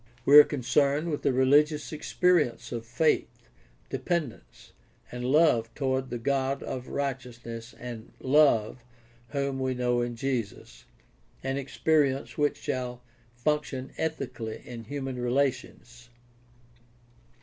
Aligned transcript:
We 0.25 0.39
are 0.39 0.43
con 0.43 0.61
cerned 0.63 1.11
with 1.11 1.23
a 1.27 1.31
religious 1.31 1.93
experience 1.93 2.71
of 2.71 2.87
faith, 2.87 3.43
dependence, 3.91 4.71
and 5.11 5.23
love 5.23 5.71
toward 5.75 6.09
the 6.09 6.17
God 6.17 6.63
of 6.63 6.87
righteousness 6.87 7.75
and 7.79 8.11
love, 8.19 8.83
whom 9.27 9.59
we 9.59 9.75
know 9.75 10.01
in 10.01 10.15
Jesus— 10.15 10.85
an 11.43 11.57
experience 11.57 12.35
which 12.35 12.57
shall 12.57 13.03
function 13.35 13.91
ethically 13.95 14.63
in 14.65 14.85
human 14.85 15.19
relations. 15.19 16.09